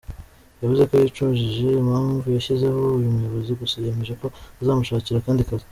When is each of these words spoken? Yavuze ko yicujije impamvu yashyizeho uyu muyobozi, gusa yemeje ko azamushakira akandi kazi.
Yavuze 0.61 0.83
ko 0.89 0.93
yicujije 0.95 1.67
impamvu 1.83 2.25
yashyizeho 2.35 2.79
uyu 2.99 3.13
muyobozi, 3.15 3.51
gusa 3.61 3.75
yemeje 3.85 4.13
ko 4.21 4.27
azamushakira 4.61 5.17
akandi 5.19 5.47
kazi. 5.49 5.59